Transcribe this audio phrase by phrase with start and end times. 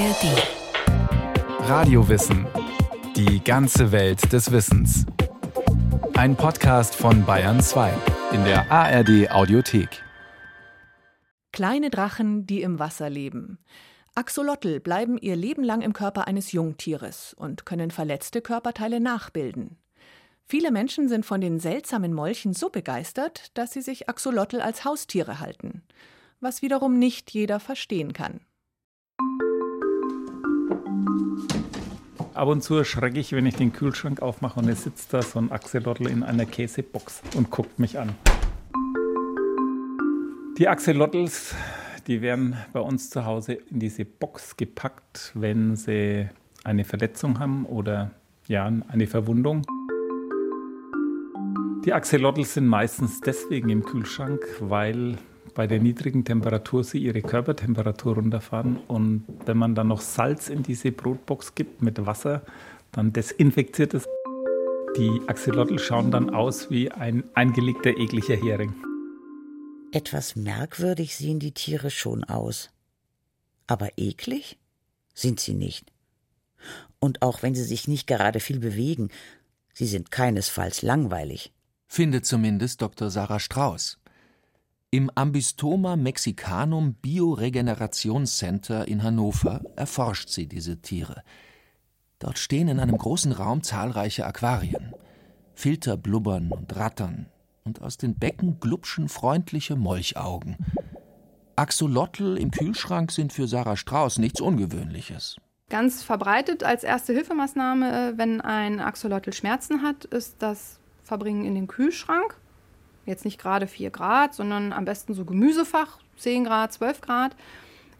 [0.00, 1.68] ARD.
[1.68, 2.46] Radiowissen.
[3.16, 5.04] Die ganze Welt des Wissens.
[6.14, 7.92] Ein Podcast von Bayern 2
[8.32, 10.02] in der ARD Audiothek.
[11.52, 13.58] Kleine Drachen, die im Wasser leben.
[14.14, 19.76] Axolotl bleiben ihr Leben lang im Körper eines Jungtieres und können verletzte Körperteile nachbilden.
[20.46, 25.40] Viele Menschen sind von den seltsamen Molchen so begeistert, dass sie sich Axolotl als Haustiere
[25.40, 25.82] halten,
[26.40, 28.40] was wiederum nicht jeder verstehen kann.
[32.34, 35.38] Ab und zu erschrecke ich, wenn ich den Kühlschrank aufmache und es sitzt da so
[35.38, 38.14] ein Axolotl in einer Käsebox und guckt mich an.
[40.56, 41.54] Die Axolotls,
[42.06, 46.28] die werden bei uns zu Hause in diese Box gepackt, wenn sie
[46.64, 48.12] eine Verletzung haben oder
[48.46, 49.62] ja, eine Verwundung.
[51.84, 55.16] Die Axolotls sind meistens deswegen im Kühlschrank, weil
[55.60, 58.78] bei der niedrigen Temperatur sie ihre Körpertemperatur runterfahren.
[58.88, 62.46] Und wenn man dann noch Salz in diese Brotbox gibt mit Wasser,
[62.92, 64.08] dann desinfiziert es.
[64.96, 68.74] Die Axolotl schauen dann aus wie ein eingelegter, ekliger Hering.
[69.92, 72.70] Etwas merkwürdig sehen die Tiere schon aus.
[73.66, 74.56] Aber eklig
[75.12, 75.92] sind sie nicht.
[77.00, 79.10] Und auch wenn sie sich nicht gerade viel bewegen,
[79.74, 81.52] sie sind keinesfalls langweilig.
[81.86, 83.10] Findet zumindest Dr.
[83.10, 83.99] Sarah Strauß.
[84.92, 91.22] Im Ambystoma Mexicanum Bioregenerationscenter in Hannover erforscht sie diese Tiere.
[92.18, 94.92] Dort stehen in einem großen Raum zahlreiche Aquarien.
[95.54, 97.26] Filter blubbern und rattern,
[97.62, 100.56] und aus den Becken glubschen freundliche Molchaugen.
[101.54, 105.36] Axolotl im Kühlschrank sind für Sarah Strauß nichts Ungewöhnliches.
[105.68, 111.68] Ganz verbreitet als erste Hilfemaßnahme, wenn ein Axolotl Schmerzen hat, ist das Verbringen in den
[111.68, 112.39] Kühlschrank.
[113.10, 117.34] Jetzt nicht gerade 4 Grad, sondern am besten so Gemüsefach, 10 Grad, 12 Grad.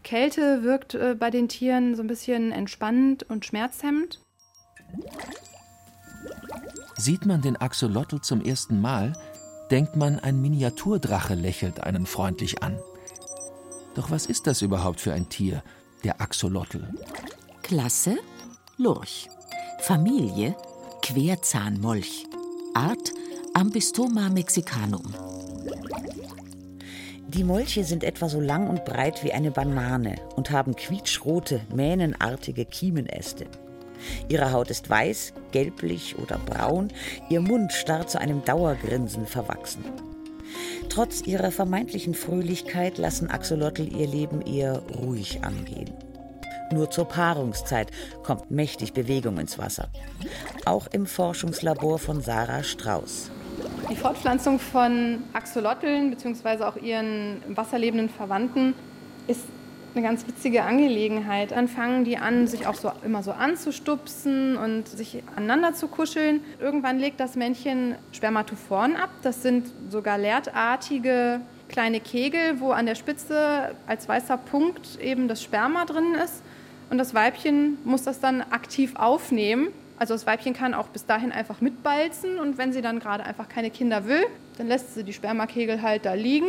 [0.03, 4.21] Kälte wirkt äh, bei den Tieren so ein bisschen entspannend und schmerzhemmend.
[6.95, 9.11] Sieht man den Axolotl zum ersten Mal,
[9.69, 12.79] denkt man, ein Miniaturdrache lächelt einen freundlich an.
[13.95, 15.61] Doch was ist das überhaupt für ein Tier,
[16.05, 16.87] der Axolotl?
[17.63, 18.17] Klasse
[18.77, 19.27] Lurch.
[19.81, 20.55] Familie
[21.01, 22.27] Querzahnmolch.
[22.73, 23.11] Art
[23.53, 25.13] Ambystoma mexicanum.
[27.27, 32.63] Die Molche sind etwa so lang und breit wie eine Banane und haben quietschrote, mähnenartige
[32.63, 33.47] Kiemenäste.
[34.29, 36.93] Ihre Haut ist weiß, gelblich oder braun,
[37.29, 39.83] ihr Mund starr zu einem Dauergrinsen verwachsen.
[40.87, 45.93] Trotz ihrer vermeintlichen Fröhlichkeit lassen Axolotl ihr Leben eher ruhig angehen.
[46.71, 47.91] Nur zur Paarungszeit
[48.23, 49.89] kommt mächtig Bewegung ins Wasser.
[50.63, 53.29] Auch im Forschungslabor von Sarah Strauß.
[53.91, 56.63] Die Fortpflanzung von Axolotln bzw.
[56.63, 58.73] auch ihren im Wasser lebenden Verwandten
[59.27, 59.41] ist
[59.93, 61.51] eine ganz witzige Angelegenheit.
[61.51, 66.39] Dann fangen die an, sich auch so immer so anzustupsen und sich aneinander zu kuscheln.
[66.61, 69.09] Irgendwann legt das Männchen Spermatophoren ab.
[69.23, 75.43] Das sind so galertartige kleine Kegel, wo an der Spitze als weißer Punkt eben das
[75.43, 76.43] Sperma drin ist.
[76.89, 79.67] Und das Weibchen muss das dann aktiv aufnehmen
[80.01, 83.47] also das Weibchen kann auch bis dahin einfach mitbalzen und wenn sie dann gerade einfach
[83.47, 84.25] keine Kinder will,
[84.57, 86.47] dann lässt sie die Spermakegel halt da liegen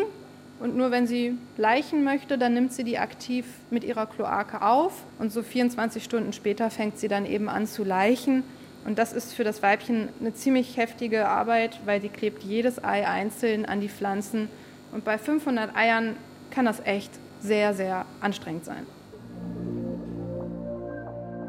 [0.59, 4.95] und nur wenn sie leichen möchte, dann nimmt sie die aktiv mit ihrer Kloake auf
[5.19, 8.43] und so 24 Stunden später fängt sie dann eben an zu leichen.
[8.87, 13.07] Und das ist für das Weibchen eine ziemlich heftige Arbeit, weil sie klebt jedes Ei
[13.07, 14.49] einzeln an die Pflanzen.
[14.93, 16.17] Und bei 500 Eiern
[16.51, 17.11] kann das echt
[17.43, 18.87] sehr, sehr anstrengend sein.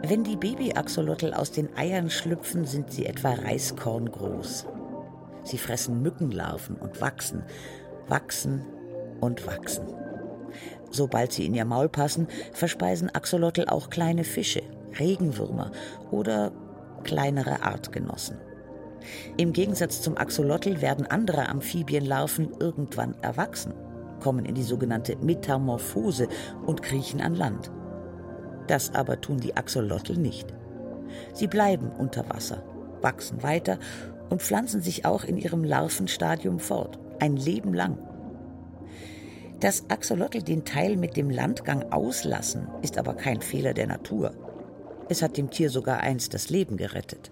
[0.06, 4.66] Wenn die Babyaxolotl aus den Eiern schlüpfen, sind sie etwa Reiskorn groß.
[5.46, 7.44] Sie fressen Mückenlarven und wachsen,
[8.10, 8.66] wachsen
[9.22, 9.86] und wachsen.
[10.92, 14.62] Sobald sie in ihr Maul passen, verspeisen Axolotl auch kleine Fische,
[15.00, 15.72] Regenwürmer
[16.12, 16.52] oder
[17.06, 18.38] kleinere Artgenossen.
[19.38, 23.74] Im Gegensatz zum Axolotl werden andere Amphibienlarven irgendwann erwachsen,
[24.22, 26.28] kommen in die sogenannte Metamorphose
[26.66, 27.72] und kriechen an Land.
[28.68, 30.54] Das aber tun die Axolotl nicht.
[31.34, 32.64] Sie bleiben unter Wasser,
[33.02, 33.78] wachsen weiter
[34.30, 37.98] und pflanzen sich auch in ihrem Larvenstadium fort, ein Leben lang.
[39.60, 44.34] Dass Axolotl den Teil mit dem Landgang auslassen, ist aber kein Fehler der Natur.
[45.10, 47.32] Es hat dem Tier sogar einst das Leben gerettet.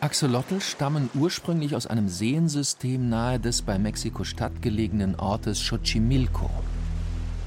[0.00, 6.50] Axolotl stammen ursprünglich aus einem Seensystem nahe des bei Mexiko-Stadt gelegenen Ortes Xochimilco.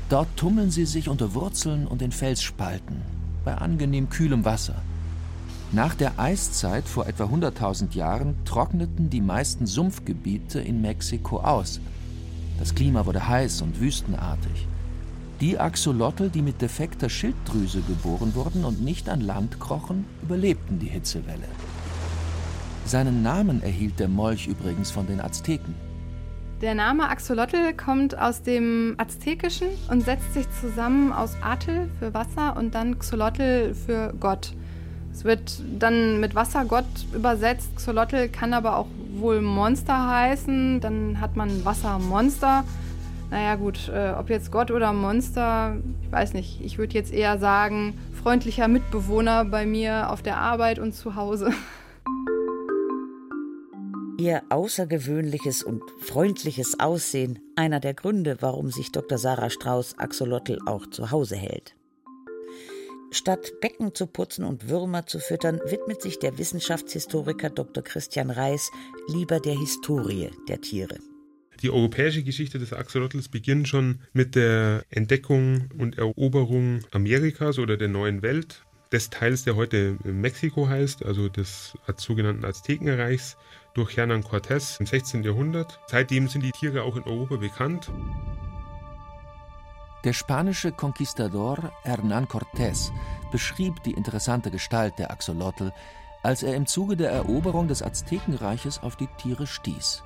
[0.10, 3.01] Dort tummeln sie sich unter Wurzeln und in Felsspalten,
[3.45, 4.75] bei angenehm kühlem Wasser.
[5.71, 11.80] Nach der Eiszeit vor etwa 100.000 Jahren trockneten die meisten Sumpfgebiete in Mexiko aus.
[12.59, 14.68] Das Klima wurde heiß und wüstenartig.
[15.42, 20.88] Die Axolotl, die mit defekter Schilddrüse geboren wurden und nicht an Land krochen, überlebten die
[20.88, 21.48] Hitzewelle.
[22.86, 25.75] Seinen Namen erhielt der Molch übrigens von den Azteken.
[26.61, 32.55] Der Name Axolotl kommt aus dem Aztekischen und setzt sich zusammen aus Atel für Wasser
[32.55, 34.53] und dann Xolotl für Gott.
[35.11, 37.75] Es wird dann mit Wassergott übersetzt.
[37.75, 40.79] Xolotl kann aber auch wohl Monster heißen.
[40.79, 42.63] Dann hat man Wassermonster.
[43.31, 46.61] Naja gut, äh, ob jetzt Gott oder Monster, ich weiß nicht.
[46.61, 51.51] Ich würde jetzt eher sagen, freundlicher Mitbewohner bei mir auf der Arbeit und zu Hause.
[54.17, 59.17] Ihr außergewöhnliches und freundliches Aussehen einer der Gründe, warum sich Dr.
[59.17, 61.75] Sarah Strauß Axolotl auch zu Hause hält.
[63.12, 67.83] Statt Becken zu putzen und Würmer zu füttern, widmet sich der Wissenschaftshistoriker Dr.
[67.83, 68.71] Christian Reis
[69.09, 70.97] lieber der Historie der Tiere.
[71.62, 77.89] Die europäische Geschichte des Axolotls beginnt schon mit der Entdeckung und Eroberung Amerikas oder der
[77.89, 83.35] neuen Welt, des Teils, der heute Mexiko heißt, also des sogenannten Aztekenreichs
[83.75, 85.24] durch Hernán Cortés im 16.
[85.24, 85.80] Jahrhundert.
[85.88, 87.92] Seitdem sind die Tiere auch in Europa bekannt.
[90.04, 92.92] Der spanische Conquistador Hernán Cortés
[93.31, 95.72] beschrieb die interessante Gestalt der Axolotl,
[96.24, 100.04] als er im Zuge der Eroberung des Aztekenreiches auf die Tiere stieß.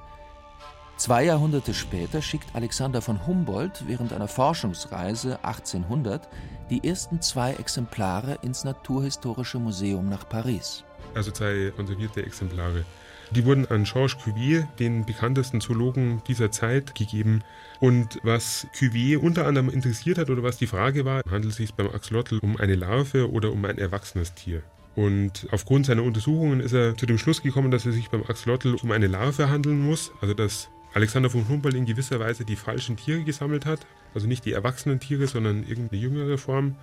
[0.98, 6.27] Zwei Jahrhunderte später schickt Alexander von Humboldt während einer Forschungsreise 1800
[6.69, 10.83] die ersten zwei Exemplare ins Naturhistorische Museum nach Paris.
[11.13, 12.83] Also zwei konservierte Exemplare.
[13.31, 17.43] Die wurden an Georges Cuvier, den bekanntesten Zoologen dieser Zeit, gegeben.
[17.79, 21.75] Und was Cuvier unter anderem interessiert hat oder was die Frage war, handelt es sich
[21.75, 24.63] beim Axolotl um eine Larve oder um ein erwachsenes Tier?
[24.95, 28.75] Und aufgrund seiner Untersuchungen ist er zu dem Schluss gekommen, dass es sich beim Axolotl
[28.81, 32.97] um eine Larve handeln muss, also dass Alexander von Humboldt in gewisser Weise die falschen
[32.97, 33.85] Tiere gesammelt hat,
[34.15, 36.75] also nicht die erwachsenen Tiere, sondern irgendeine jüngere Form.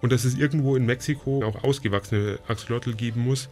[0.00, 3.50] Und dass es irgendwo in Mexiko auch ausgewachsene Axolotl geben muss,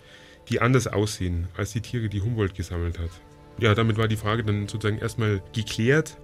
[0.50, 3.10] die anders aussehen als die Tiere, die Humboldt gesammelt hat.
[3.58, 6.18] Ja, damit war die Frage dann sozusagen erstmal geklärt.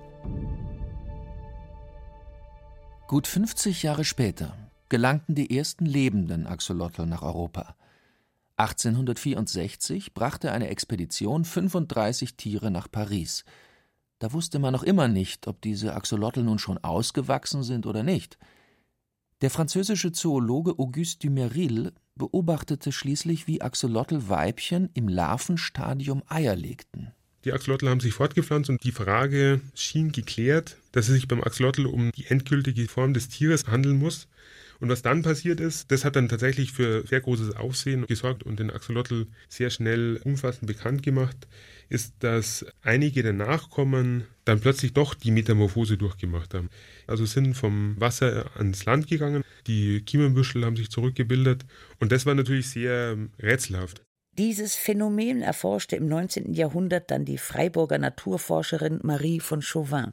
[3.06, 4.56] Gut 50 Jahre später
[4.88, 7.76] gelangten die ersten lebenden Axolotl nach Europa.
[8.56, 13.44] 1864 brachte eine Expedition 35 Tiere nach Paris.
[14.18, 18.38] Da wusste man noch immer nicht, ob diese Axolotl nun schon ausgewachsen sind oder nicht.
[19.42, 27.12] Der französische Zoologe Auguste Dumeril beobachtete schließlich, wie Axolotl-Weibchen im Larvenstadium Eier legten.
[27.44, 31.86] Die Axolotl haben sich fortgepflanzt und die Frage schien geklärt, dass es sich beim Axolotl
[31.86, 34.26] um die endgültige Form des Tieres handeln muss.
[34.80, 38.60] Und was dann passiert ist, das hat dann tatsächlich für sehr großes Aufsehen gesorgt und
[38.60, 41.48] den Axolotl sehr schnell umfassend bekannt gemacht,
[41.88, 46.68] ist, dass einige der Nachkommen dann plötzlich doch die Metamorphose durchgemacht haben.
[47.06, 51.64] Also sind vom Wasser ans Land gegangen, die Kiemenbüschel haben sich zurückgebildet
[51.98, 54.02] und das war natürlich sehr rätselhaft.
[54.38, 56.52] Dieses Phänomen erforschte im 19.
[56.52, 60.12] Jahrhundert dann die Freiburger Naturforscherin Marie von Chauvin.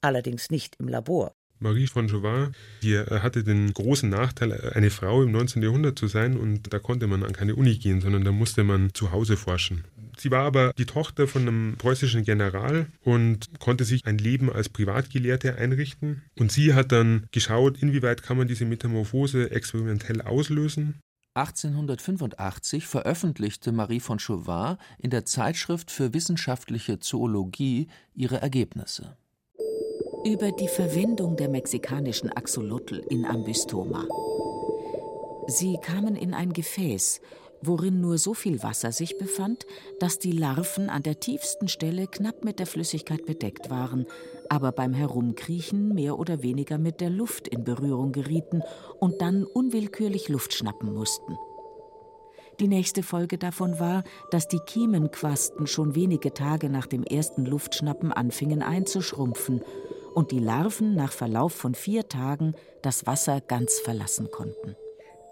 [0.00, 1.35] Allerdings nicht im Labor.
[1.58, 5.62] Marie von Chauvin, die äh, hatte den großen Nachteil, äh, eine Frau im 19.
[5.62, 8.92] Jahrhundert zu sein und da konnte man an keine Uni gehen, sondern da musste man
[8.92, 9.84] zu Hause forschen.
[10.18, 14.68] Sie war aber die Tochter von einem preußischen General und konnte sich ein Leben als
[14.68, 16.22] Privatgelehrte einrichten.
[16.38, 21.00] Und sie hat dann geschaut, inwieweit kann man diese Metamorphose experimentell auslösen.
[21.34, 29.18] 1885 veröffentlichte Marie von Chauvin in der Zeitschrift für wissenschaftliche Zoologie ihre Ergebnisse
[30.24, 34.04] über die Verwendung der mexikanischen Axolotl in Ambystoma.
[35.46, 37.20] Sie kamen in ein Gefäß,
[37.62, 39.66] worin nur so viel Wasser sich befand,
[40.00, 44.06] dass die Larven an der tiefsten Stelle knapp mit der Flüssigkeit bedeckt waren,
[44.48, 48.62] aber beim Herumkriechen mehr oder weniger mit der Luft in Berührung gerieten
[48.98, 51.36] und dann unwillkürlich Luft schnappen mussten.
[52.58, 58.12] Die nächste Folge davon war, dass die Kiemenquasten schon wenige Tage nach dem ersten Luftschnappen
[58.12, 59.62] anfingen einzuschrumpfen
[60.16, 64.74] und die Larven nach Verlauf von vier Tagen das Wasser ganz verlassen konnten.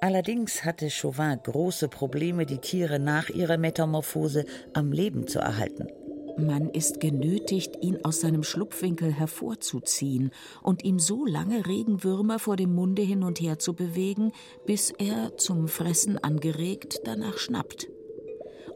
[0.03, 5.89] Allerdings hatte Chauvin große Probleme, die Tiere nach ihrer Metamorphose am Leben zu erhalten.
[6.37, 12.75] Man ist genötigt, ihn aus seinem Schlupfwinkel hervorzuziehen und ihm so lange Regenwürmer vor dem
[12.75, 14.33] Munde hin und her zu bewegen,
[14.67, 17.89] bis er, zum Fressen angeregt, danach schnappt.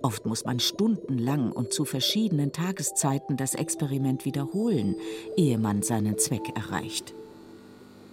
[0.02, 4.94] Oft muss man stundenlang und zu verschiedenen Tageszeiten das Experiment wiederholen,
[5.36, 7.14] ehe man seinen Zweck erreicht.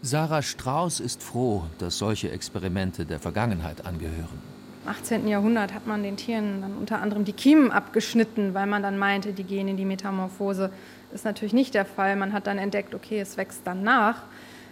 [0.02, 4.56] Sarah Strauß ist froh, dass solche Experimente der Vergangenheit angehören.
[4.84, 5.28] Im 18.
[5.28, 9.34] Jahrhundert hat man den Tieren dann unter anderem die Kiemen abgeschnitten, weil man dann meinte,
[9.34, 10.70] die gehen in die Metamorphose.
[11.10, 12.16] Das ist natürlich nicht der Fall.
[12.16, 14.24] Man hat dann entdeckt, okay, es wächst dann nach.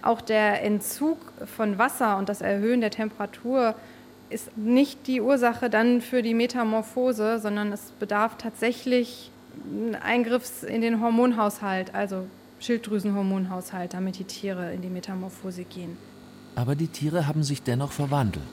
[0.04, 3.74] Auch der Entzug von Wasser und das Erhöhen der Temperatur
[4.34, 9.32] ist nicht die Ursache dann für die Metamorphose, sondern es bedarf tatsächlich
[10.02, 12.26] Eingriffs in den Hormonhaushalt, also
[12.60, 15.98] Schilddrüsenhormonhaushalt, damit die Tiere in die Metamorphose gehen.
[16.56, 18.44] Aber die Tiere haben sich dennoch verwandelt.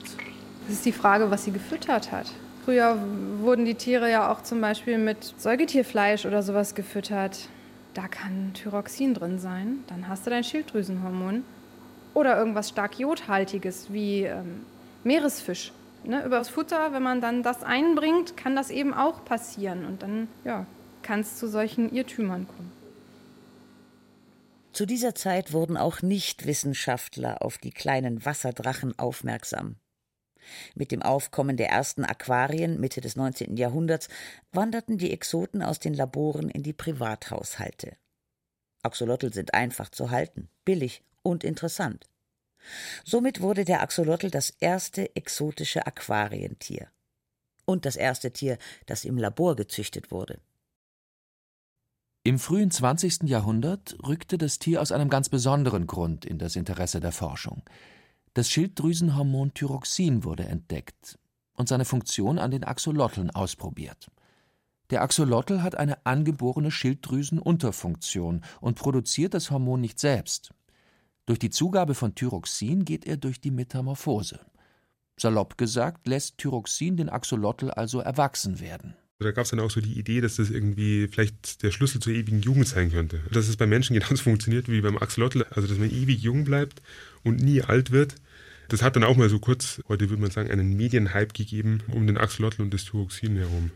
[0.67, 2.27] Es ist die Frage, was sie gefüttert hat.
[2.65, 2.97] Früher
[3.39, 7.49] wurden die Tiere ja auch zum Beispiel mit Säugetierfleisch oder sowas gefüttert.
[7.93, 9.79] Da kann Thyroxin drin sein.
[9.87, 11.43] Dann hast du dein Schilddrüsenhormon.
[12.13, 14.61] Oder irgendwas stark jodhaltiges wie ähm,
[15.03, 15.71] Meeresfisch.
[16.03, 19.85] Ne, über das Futter, wenn man dann das einbringt, kann das eben auch passieren.
[19.85, 20.65] Und dann ja,
[21.03, 22.71] kann es zu solchen Irrtümern kommen.
[24.73, 29.75] Zu dieser Zeit wurden auch Nichtwissenschaftler auf die kleinen Wasserdrachen aufmerksam.
[30.75, 33.57] Mit dem Aufkommen der ersten Aquarien Mitte des 19.
[33.57, 34.07] Jahrhunderts
[34.51, 37.95] wanderten die Exoten aus den Laboren in die Privathaushalte.
[38.81, 42.10] Axolotl sind einfach zu halten, billig und interessant.
[43.03, 46.87] Somit wurde der Axolotl das erste exotische Aquarientier.
[47.65, 50.39] Und das erste Tier, das im Labor gezüchtet wurde.
[52.23, 53.23] Im frühen 20.
[53.23, 57.63] Jahrhundert rückte das Tier aus einem ganz besonderen Grund in das Interesse der Forschung.
[58.33, 61.17] Das Schilddrüsenhormon Thyroxin wurde entdeckt
[61.55, 64.11] und seine Funktion an den Axolotln ausprobiert.
[64.91, 70.53] Der Axolotl hat eine angeborene Schilddrüsenunterfunktion und produziert das Hormon nicht selbst.
[71.25, 74.39] Durch die Zugabe von Thyroxin geht er durch die Metamorphose.
[75.17, 78.95] Salopp gesagt lässt Thyroxin den Axolotl also erwachsen werden.
[79.19, 82.13] Da gab es dann auch so die Idee, dass das irgendwie vielleicht der Schlüssel zur
[82.13, 83.21] ewigen Jugend sein könnte.
[83.31, 86.81] Dass es bei Menschen genauso funktioniert wie beim Axolotl, also dass man ewig jung bleibt
[87.23, 88.15] und nie alt wird.
[88.69, 92.07] Das hat dann auch mal so kurz, heute würde man sagen, einen Medienhype gegeben um
[92.07, 93.69] den Axolotl und das Thyroxin herum.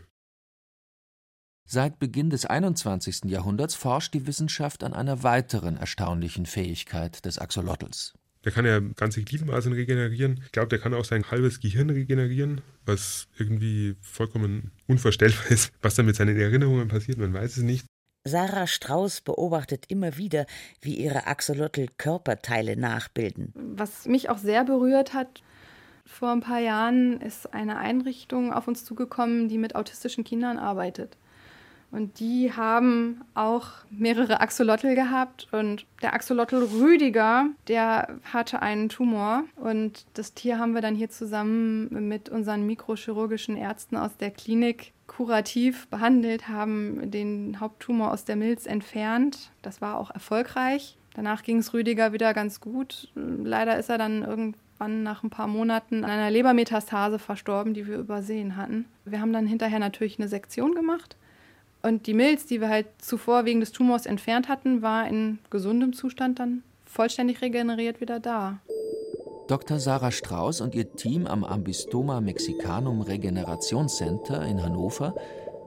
[1.68, 3.24] Seit Beginn des 21.
[3.24, 8.14] Jahrhunderts forscht die Wissenschaft an einer weiteren erstaunlichen Fähigkeit des Axolotls.
[8.44, 10.40] Der kann ja ganze Gliedmaßen regenerieren.
[10.44, 15.72] Ich glaube, der kann auch sein halbes Gehirn regenerieren, was irgendwie vollkommen unvorstellbar ist.
[15.82, 17.84] Was dann mit seinen Erinnerungen passiert, man weiß es nicht.
[18.22, 20.46] Sarah Strauß beobachtet immer wieder,
[20.80, 23.52] wie ihre Axolotl Körperteile nachbilden.
[23.54, 25.42] Was mich auch sehr berührt hat,
[26.04, 31.16] vor ein paar Jahren ist eine Einrichtung auf uns zugekommen, die mit autistischen Kindern arbeitet.
[31.90, 35.48] Und die haben auch mehrere Axolotl gehabt.
[35.52, 39.44] Und der Axolotl Rüdiger, der hatte einen Tumor.
[39.56, 44.92] Und das Tier haben wir dann hier zusammen mit unseren mikrochirurgischen Ärzten aus der Klinik
[45.06, 49.52] kurativ behandelt, haben den Haupttumor aus der Milz entfernt.
[49.62, 50.98] Das war auch erfolgreich.
[51.14, 53.10] Danach ging es Rüdiger wieder ganz gut.
[53.14, 57.96] Leider ist er dann irgendwann nach ein paar Monaten an einer Lebermetastase verstorben, die wir
[57.96, 58.84] übersehen hatten.
[59.04, 61.16] Wir haben dann hinterher natürlich eine Sektion gemacht
[61.86, 65.92] und die Milz, die wir halt zuvor wegen des Tumors entfernt hatten, war in gesundem
[65.92, 68.58] Zustand dann vollständig regeneriert wieder da.
[69.46, 69.78] Dr.
[69.78, 75.14] Sarah Strauß und ihr Team am Ambistoma Mexicanum Regenerationscenter in Hannover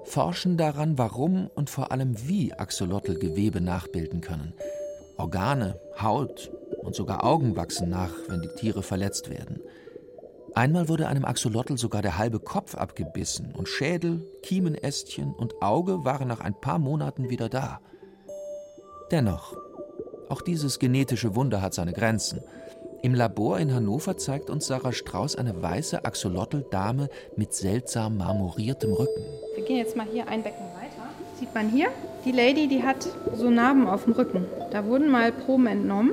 [0.04, 4.54] forschen daran, warum und vor allem wie Axolotl Gewebe nachbilden können.
[5.18, 9.62] Organe, Haut und sogar Augen wachsen nach, wenn die Tiere verletzt werden.
[10.56, 16.27] Einmal wurde einem Axolotl sogar der halbe Kopf abgebissen und Schädel, Kiemenästchen und Auge waren
[16.27, 17.79] nach ein paar Monaten wieder da.
[19.12, 19.56] Dennoch,
[20.29, 22.41] auch dieses genetische Wunder hat seine Grenzen.
[23.01, 29.24] Im Labor in Hannover zeigt uns Sarah Strauß eine weiße Axolotl-Dame mit seltsam marmoriertem Rücken.
[29.56, 31.10] Wir gehen jetzt mal hier ein Becken weiter.
[31.39, 31.88] Sieht man hier?
[32.25, 34.46] Die Lady, die hat so Narben auf dem Rücken.
[34.72, 36.12] Da wurden mal Proben entnommen,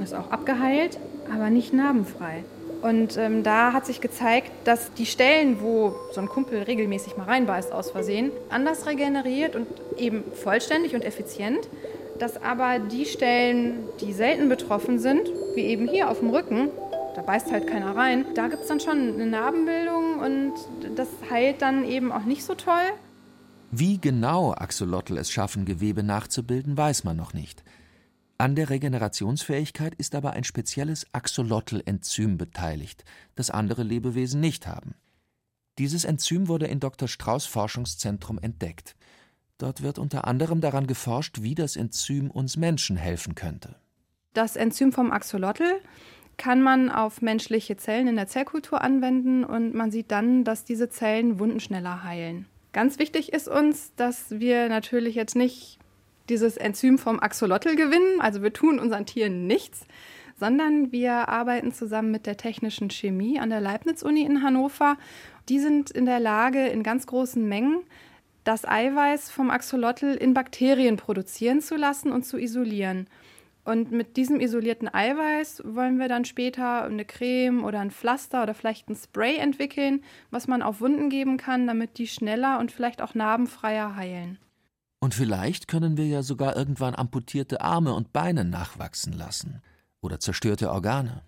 [0.00, 0.98] ist auch abgeheilt,
[1.34, 2.44] aber nicht narbenfrei.
[2.82, 7.24] Und ähm, da hat sich gezeigt, dass die Stellen, wo so ein Kumpel regelmäßig mal
[7.24, 9.66] reinbeißt aus Versehen, anders regeneriert und
[9.96, 11.68] eben vollständig und effizient.
[12.18, 16.70] Dass aber die Stellen, die selten betroffen sind, wie eben hier auf dem Rücken,
[17.14, 20.52] da beißt halt keiner rein, da gibt es dann schon eine Narbenbildung und
[20.96, 22.92] das heilt dann eben auch nicht so toll.
[23.70, 27.62] Wie genau Axolotl es schaffen, Gewebe nachzubilden, weiß man noch nicht.
[28.40, 33.04] An der Regenerationsfähigkeit ist aber ein spezielles Axolotl-Enzym beteiligt,
[33.34, 34.94] das andere Lebewesen nicht haben.
[35.78, 37.08] Dieses Enzym wurde in Dr.
[37.08, 38.94] Strauß Forschungszentrum entdeckt.
[39.58, 43.74] Dort wird unter anderem daran geforscht, wie das Enzym uns Menschen helfen könnte.
[44.34, 45.80] Das Enzym vom Axolotl
[46.36, 50.88] kann man auf menschliche Zellen in der Zellkultur anwenden und man sieht dann, dass diese
[50.88, 52.46] Zellen Wunden schneller heilen.
[52.72, 55.80] Ganz wichtig ist uns, dass wir natürlich jetzt nicht
[56.28, 58.20] dieses Enzym vom Axolotl gewinnen.
[58.20, 59.86] Also wir tun unseren Tieren nichts,
[60.36, 64.96] sondern wir arbeiten zusammen mit der Technischen Chemie an der Leibniz-Uni in Hannover.
[65.48, 67.80] Die sind in der Lage, in ganz großen Mengen
[68.44, 73.06] das Eiweiß vom Axolotl in Bakterien produzieren zu lassen und zu isolieren.
[73.64, 78.54] Und mit diesem isolierten Eiweiß wollen wir dann später eine Creme oder ein Pflaster oder
[78.54, 83.02] vielleicht ein Spray entwickeln, was man auf Wunden geben kann, damit die schneller und vielleicht
[83.02, 84.38] auch narbenfreier heilen.
[85.00, 89.62] Und vielleicht können wir ja sogar irgendwann amputierte Arme und Beine nachwachsen lassen
[90.00, 91.22] oder zerstörte Organe.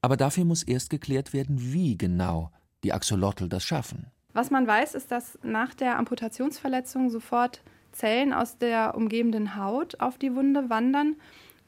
[0.00, 2.50] Aber dafür muss erst geklärt werden, wie genau
[2.82, 4.06] die Axolotl das schaffen.
[4.32, 10.16] Was man weiß, ist, dass nach der Amputationsverletzung sofort Zellen aus der umgebenden Haut auf
[10.16, 11.16] die Wunde wandern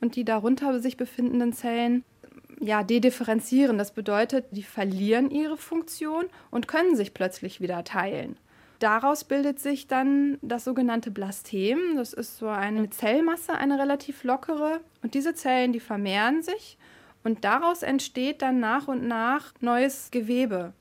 [0.00, 2.04] und die darunter sich befindenden Zellen
[2.60, 3.76] ja, dedifferenzieren.
[3.76, 8.36] Das bedeutet, die verlieren ihre Funktion und können sich plötzlich wieder teilen.
[8.82, 11.78] Daraus bildet sich dann das sogenannte Blastem.
[11.94, 14.80] Das ist so eine Zellmasse, eine relativ lockere.
[15.04, 16.78] Und diese Zellen, die vermehren sich
[17.22, 20.72] und daraus entsteht dann nach und nach neues Gewebe.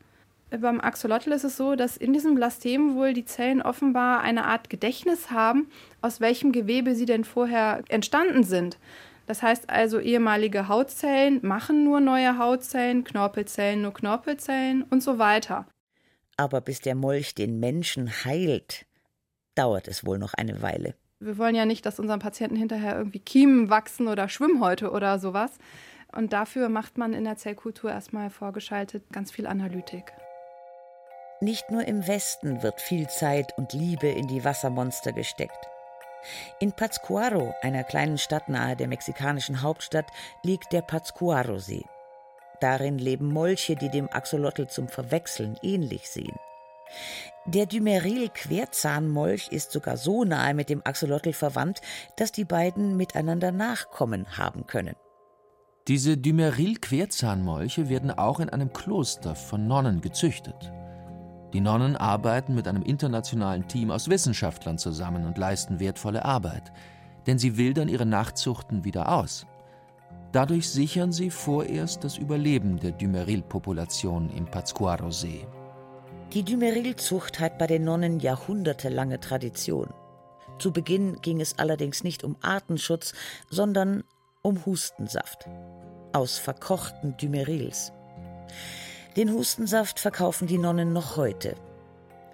[0.50, 4.72] Beim Axolotl ist es so, dass in diesem Blastem wohl die Zellen offenbar eine Art
[4.72, 5.68] Gedächtnis haben,
[6.02, 8.80] aus welchem Gewebe sie denn vorher entstanden sind.
[9.28, 15.68] Das heißt also, ehemalige Hautzellen machen nur neue Hautzellen, Knorpelzellen nur Knorpelzellen und so weiter.
[16.38, 18.86] Aber bis der Molch den Menschen heilt,
[19.56, 20.96] dauert es wohl noch eine Weile.
[21.20, 25.52] Wir wollen ja nicht, dass unseren Patienten hinterher irgendwie Kiemen wachsen oder Schwimmhäute oder sowas.
[26.12, 30.14] Und dafür macht man in der Zellkultur erstmal vorgeschaltet ganz viel Analytik.
[31.40, 35.68] Nicht nur im Westen wird viel Zeit und Liebe in die Wassermonster gesteckt.
[36.60, 40.06] In Pátzcuaro, einer kleinen Stadt nahe der mexikanischen Hauptstadt,
[40.44, 41.86] liegt der Pátzcuaro-See.
[42.62, 46.38] Darin leben Molche, die dem Axolotl zum Verwechseln ähnlich sehen.
[47.46, 51.82] Der Dymeril-Querzahnmolch ist sogar so nahe mit dem Axolotl verwandt,
[52.18, 54.96] dass die beiden miteinander Nachkommen haben können.
[55.88, 60.72] Diese Dymeril-Querzahnmolche werden auch in einem Kloster von Nonnen gezüchtet.
[61.54, 66.72] Die Nonnen arbeiten mit einem internationalen Team aus Wissenschaftlern zusammen und leisten wertvolle Arbeit,
[67.26, 69.48] denn sie wildern ihre Nachzuchten wieder aus.
[70.32, 75.46] Dadurch sichern sie vorerst das Überleben der Dymeril-Population im Pátzcuaro-See.
[76.34, 79.94] Die Dymeril-Zucht hat bei den Nonnen jahrhundertelange Tradition.
[80.60, 83.14] Zu Beginn ging es allerdings nicht um Artenschutz,
[83.50, 84.06] sondern
[84.42, 85.50] um Hustensaft
[86.14, 87.92] aus verkochten Dymerils.
[89.18, 91.56] Den Hustensaft verkaufen die Nonnen noch heute.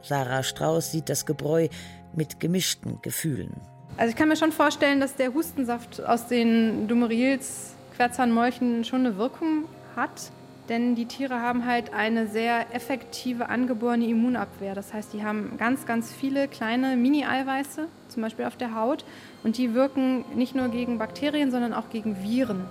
[0.04, 1.68] Sarah Strauß sieht das Gebräu
[2.14, 3.60] mit gemischten Gefühlen.
[3.98, 9.18] Also ich kann mir schon vorstellen, dass der Hustensaft aus den Dumerils, Querzahnmolchen schon eine
[9.18, 10.32] Wirkung hat.
[10.70, 14.76] Denn die Tiere haben halt eine sehr effektive angeborene Immunabwehr.
[14.76, 19.06] Das heißt, die haben ganz, ganz viele kleine Mini-Eiweiße, zum Beispiel auf der Haut.
[19.44, 22.66] Und die wirken nicht nur gegen Bakterien, sondern auch gegen Viren.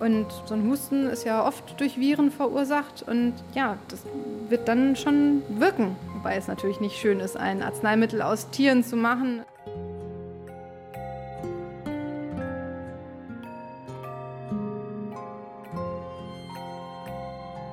[0.00, 4.04] Und so ein Husten ist ja oft durch Viren verursacht und ja, das
[4.48, 5.96] wird dann schon wirken.
[6.14, 9.42] Wobei es natürlich nicht schön ist, ein Arzneimittel aus Tieren zu machen.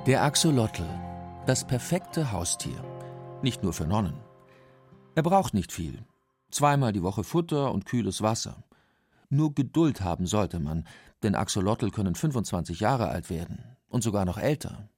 [0.06, 0.86] Der Axolotl,
[1.48, 2.76] das perfekte Haustier.
[3.42, 4.14] Nicht nur für Nonnen.
[5.16, 6.06] Er braucht nicht viel.
[6.52, 8.64] Zweimal die Woche Futter und kühles Wasser.
[9.30, 10.86] Nur Geduld haben sollte man,
[11.24, 14.90] denn Axolotl können 25 Jahre alt werden und sogar noch älter.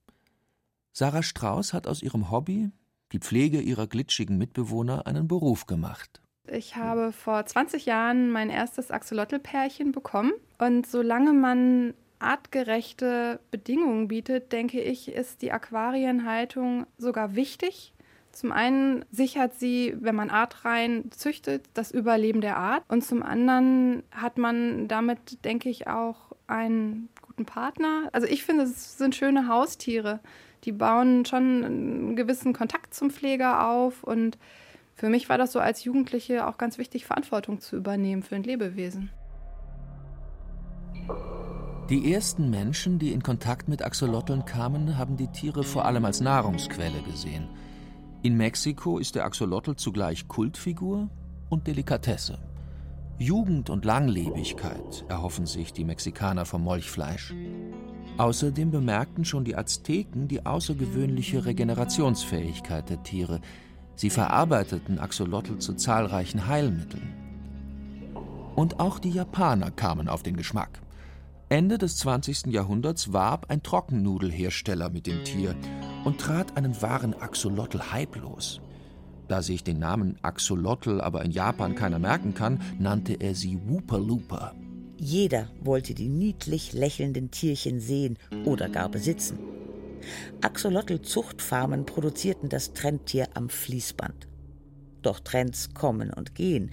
[0.92, 2.72] Sarah Strauß hat aus ihrem Hobby,
[3.14, 6.22] die Pflege ihrer glitschigen Mitbewohner, einen Beruf gemacht.
[6.48, 10.34] Ich habe vor 20 Jahren mein erstes Axolotl-Pärchen bekommen.
[10.58, 17.94] Und solange man artgerechte Bedingungen bietet, denke ich, ist die Aquarienhaltung sogar wichtig.
[18.32, 22.84] Zum einen sichert sie, wenn man artrein züchtet, das Überleben der Art.
[22.88, 28.10] Und zum anderen hat man damit, denke ich, auch einen guten Partner.
[28.12, 30.20] Also ich finde, es sind schöne Haustiere.
[30.66, 34.04] Die bauen schon einen gewissen Kontakt zum Pfleger auf.
[34.04, 34.38] Und
[34.94, 38.44] für mich war das so als Jugendliche auch ganz wichtig, Verantwortung zu übernehmen für ein
[38.44, 39.10] Lebewesen.
[41.90, 46.22] Die ersten Menschen, die in Kontakt mit Axolotln kamen, haben die Tiere vor allem als
[46.22, 47.48] Nahrungsquelle gesehen–
[48.24, 51.08] in Mexiko ist der Axolotl zugleich Kultfigur
[51.50, 52.40] und Delikatesse.
[53.20, 57.34] Jugend und Langlebigkeit erhoffen sich die Mexikaner vom Molchfleisch.
[58.18, 63.40] Außerdem bemerkten schon die Azteken die außergewöhnliche Regenerationsfähigkeit der Tiere.
[63.96, 67.14] Sie verarbeiteten Axolotl zu zahlreichen Heilmitteln.
[68.56, 70.82] Und auch die Japaner kamen auf den Geschmack.
[71.50, 72.48] Ende des 20.
[72.48, 75.56] Jahrhunderts warb ein Trockennudelhersteller mit dem Tier
[76.04, 78.60] und trat einen wahren Axolotl-Hype los.
[79.30, 83.98] Da sich den Namen Axolotl aber in Japan keiner merken kann, nannte er sie Wooper
[83.98, 84.56] Looper.
[84.98, 89.40] Jeder wollte die niedlich lächelnden Tierchen sehen oder gar besitzen.
[90.42, 94.28] Axolotl-Zuchtfarmen produzierten das Trendtier am Fließband.
[95.02, 96.72] Doch Trends kommen und gehen,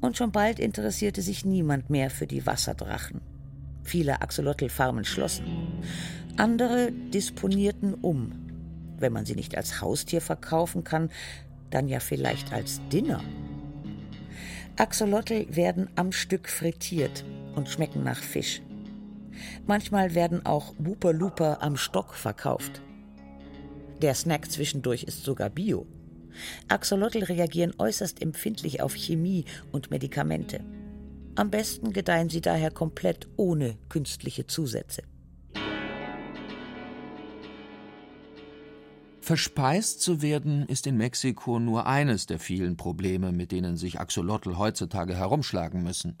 [0.00, 3.20] und schon bald interessierte sich niemand mehr für die Wasserdrachen
[3.86, 5.44] Viele Axolotl-Farmen schlossen.
[6.36, 8.32] Andere disponierten um.
[8.98, 11.08] Wenn man sie nicht als Haustier verkaufen kann,
[11.70, 13.22] dann ja vielleicht als Dinner.
[14.76, 18.60] Axolotl werden am Stück frittiert und schmecken nach Fisch.
[19.68, 22.82] Manchmal werden auch Wooper Looper am Stock verkauft.
[24.02, 25.86] Der Snack zwischendurch ist sogar bio.
[26.66, 30.60] Axolotl reagieren äußerst empfindlich auf Chemie und Medikamente.
[31.36, 35.02] Am besten gedeihen sie daher komplett ohne künstliche Zusätze.
[39.20, 44.56] Verspeist zu werden ist in Mexiko nur eines der vielen Probleme, mit denen sich Axolotl
[44.56, 46.16] heutzutage herumschlagen müssen.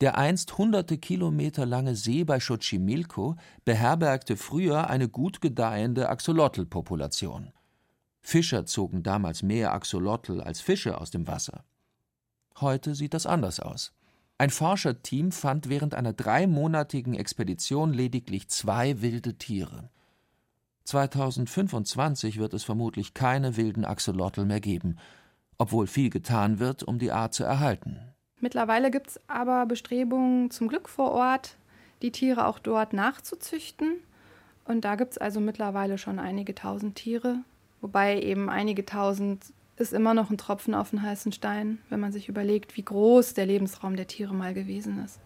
[0.00, 7.52] Der einst hunderte Kilometer lange See bei Xochimilco beherbergte früher eine gut gedeihende Axolotl-Population.
[8.20, 11.64] Fischer zogen damals mehr Axolotl als Fische aus dem Wasser.
[12.60, 13.92] Heute sieht das anders aus.
[14.36, 19.90] Ein Forscherteam fand während einer dreimonatigen Expedition lediglich zwei wilde Tiere.
[20.84, 24.98] 2025 wird es vermutlich keine wilden Axolotl mehr geben,
[25.56, 28.00] obwohl viel getan wird, um die Art zu erhalten.
[28.40, 31.56] Mittlerweile gibt es aber Bestrebungen zum Glück vor Ort,
[32.02, 33.94] die Tiere auch dort nachzuzüchten.
[34.64, 37.38] Und da gibt es also mittlerweile schon einige tausend Tiere,
[37.80, 39.44] wobei eben einige tausend
[39.76, 43.34] ist immer noch ein Tropfen auf den heißen Stein, wenn man sich überlegt, wie groß
[43.34, 45.20] der Lebensraum der Tiere mal gewesen ist.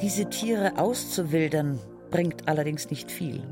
[0.00, 1.78] Diese Tiere auszuwildern,
[2.10, 3.42] bringt allerdings nicht viel.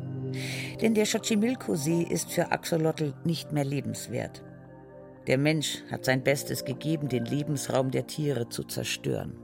[0.81, 4.43] Denn der Xochimilco-See ist für Axolotl nicht mehr lebenswert.
[5.27, 9.37] Der Mensch hat sein Bestes gegeben, den Lebensraum der Tiere zu zerstören.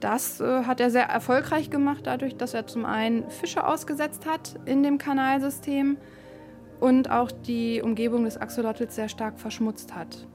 [0.00, 4.54] Das äh, hat er sehr erfolgreich gemacht, dadurch, dass er zum einen Fische ausgesetzt hat
[4.66, 5.96] in dem Kanalsystem
[6.84, 10.28] und auch die Umgebung des Axolotls sehr stark verschmutzt hat.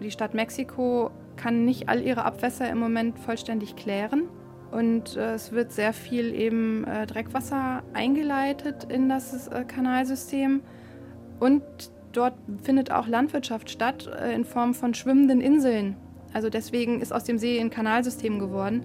[0.00, 4.28] Die Stadt Mexiko kann nicht all ihre Abwässer im Moment vollständig klären.
[4.70, 10.62] Und äh, es wird sehr viel eben äh, Dreckwasser eingeleitet in das äh, Kanalsystem.
[11.40, 11.64] Und
[12.12, 15.96] dort findet auch Landwirtschaft statt äh, in Form von schwimmenden Inseln.
[16.32, 18.84] Also deswegen ist aus dem See ein Kanalsystem geworden.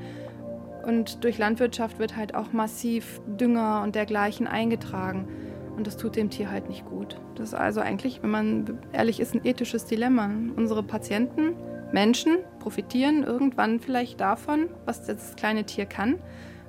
[0.88, 5.28] Und durch Landwirtschaft wird halt auch massiv Dünger und dergleichen eingetragen.
[5.76, 7.20] Und das tut dem Tier halt nicht gut.
[7.36, 10.26] Das ist also eigentlich, wenn man ehrlich ist, ein ethisches Dilemma.
[10.56, 11.56] Unsere Patienten
[11.92, 16.16] Menschen profitieren irgendwann vielleicht davon, was das kleine Tier kann.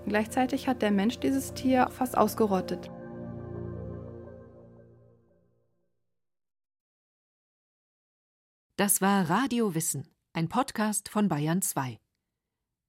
[0.04, 2.90] Und gleichzeitig hat der Mensch dieses Tier fast ausgerottet.
[8.76, 12.00] Das war Radio Wissen, ein Podcast von Bayern 2.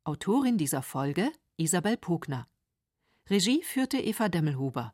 [0.06, 2.48] Autorin dieser Folge Isabel Pogner.
[3.30, 4.94] Regie führte Eva Demmelhuber.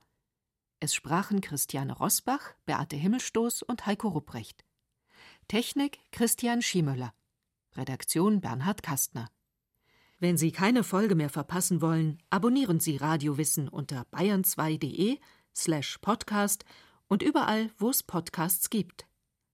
[0.82, 4.64] Es sprachen Christiane Rosbach, Beate Himmelstoß und Heiko Rupprecht.
[5.50, 7.14] Technik Christian Schiemöller.
[7.76, 9.30] Redaktion Bernhard Kastner.
[10.20, 15.20] Wenn Sie keine Folge mehr verpassen wollen, abonnieren Sie Radiowissen unter bayern2.de
[15.54, 16.64] slash podcast
[17.10, 19.09] und überall, wo es Podcasts gibt.